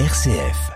[0.00, 0.72] RCF.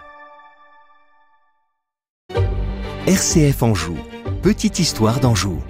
[3.09, 3.97] RCF Anjou.
[4.43, 5.61] Petite histoire d'Anjou.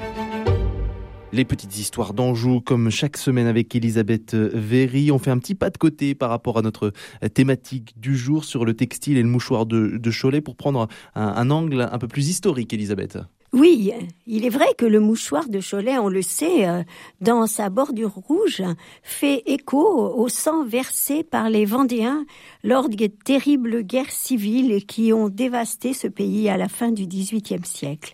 [1.33, 5.71] Les petites histoires d'Anjou, comme chaque semaine avec Elisabeth Véry, on fait un petit pas
[5.71, 6.93] de côté par rapport à notre
[7.33, 11.51] thématique du jour sur le textile et le mouchoir de, Cholet pour prendre un, un
[11.51, 13.17] angle un peu plus historique, Elisabeth.
[13.55, 13.93] Oui,
[14.27, 16.83] il est vrai que le mouchoir de Cholet, on le sait, euh,
[17.23, 18.63] dans sa bordure rouge,
[19.03, 22.27] fait écho au sang versé par les Vendéens
[22.63, 27.64] lors des terribles guerres civiles qui ont dévasté ce pays à la fin du XVIIIe
[27.64, 28.13] siècle.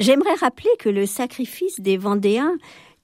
[0.00, 2.56] J'aimerais rappeler que le sacrifice des Vendéens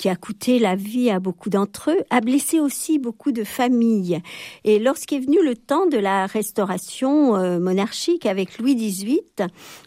[0.05, 4.21] qui a coûté la vie à beaucoup d'entre eux, a blessé aussi beaucoup de familles.
[4.65, 9.23] Et lorsqu'est venu le temps de la restauration euh, monarchique avec Louis XVIII,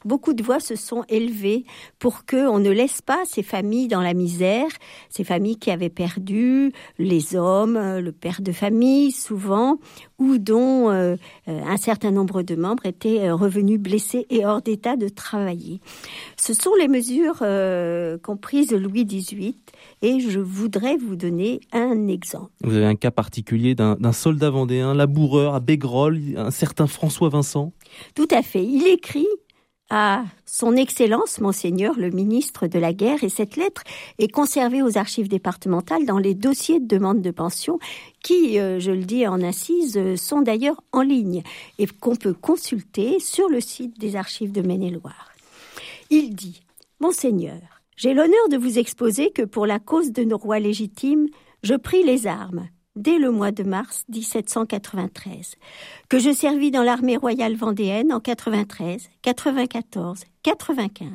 [0.06, 1.66] beaucoup de voix se sont élevées
[2.00, 4.70] pour que on ne laisse pas ces familles dans la misère,
[5.12, 9.78] ces familles qui avaient perdu les hommes, le père de famille souvent,
[10.18, 11.16] ou dont euh,
[11.48, 15.80] euh, un certain nombre de membres étaient revenus blessés et hors d'état de travailler.
[16.38, 17.44] Ce sont les mesures
[18.24, 19.56] comprises de Louis XVIII
[20.20, 22.52] je voudrais vous donner un exemple.
[22.62, 27.74] Vous avez un cas particulier d'un soldat vendéen, laboureur à Bégrol, un certain François Vincent
[28.16, 28.64] Tout à fait.
[28.64, 29.28] Il écrit
[29.90, 33.84] à Son Excellence, Monseigneur le ministre de la Guerre, et cette lettre
[34.18, 37.80] est conservée aux archives départementales dans les dossiers de demande de pension,
[38.22, 41.44] qui, euh, je le dis en assise, sont d'ailleurs en ligne
[41.80, 45.32] et qu'on peut consulter sur le site des archives de Maine-et-Loire.
[46.10, 46.62] Il dit
[47.00, 51.28] Monseigneur, j'ai l'honneur de vous exposer que pour la cause de nos rois légitimes,
[51.64, 55.56] je pris les armes dès le mois de mars 1793,
[56.10, 61.10] que je servis dans l'armée royale vendéenne en 93, 94, 95,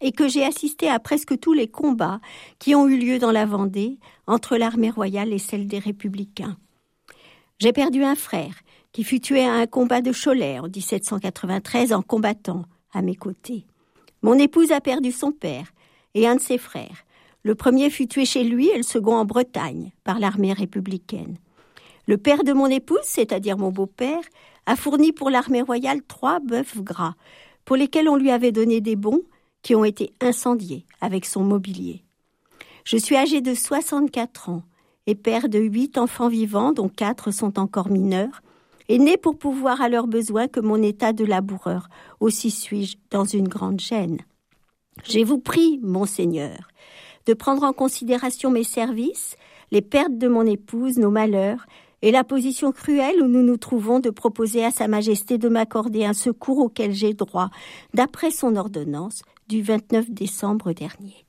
[0.00, 2.20] et que j'ai assisté à presque tous les combats
[2.58, 6.56] qui ont eu lieu dans la Vendée entre l'armée royale et celle des républicains.
[7.58, 8.54] J'ai perdu un frère
[8.92, 13.66] qui fut tué à un combat de Cholet en 1793 en combattant à mes côtés.
[14.22, 15.72] Mon épouse a perdu son père
[16.14, 17.04] et un de ses frères.
[17.42, 21.38] Le premier fut tué chez lui et le second en Bretagne par l'armée républicaine.
[22.06, 24.22] Le père de mon épouse, c'est-à-dire mon beau-père,
[24.66, 27.14] a fourni pour l'armée royale trois bœufs gras,
[27.64, 29.22] pour lesquels on lui avait donné des bons
[29.62, 32.04] qui ont été incendiés avec son mobilier.
[32.84, 34.62] Je suis âgé de 64 ans
[35.06, 38.42] et père de huit enfants vivants, dont quatre sont encore mineurs,
[38.88, 41.88] et né pour pouvoir à leurs besoins que mon état de laboureur.
[42.20, 44.18] Aussi suis-je dans une grande gêne.
[45.04, 46.68] J'ai vous prie, monseigneur,
[47.26, 49.36] de prendre en considération mes services,
[49.70, 51.66] les pertes de mon épouse, nos malheurs,
[52.00, 56.04] et la position cruelle où nous nous trouvons de proposer à Sa Majesté de m'accorder
[56.04, 57.50] un secours auquel j'ai droit,
[57.92, 61.24] d'après son ordonnance du 29 décembre dernier.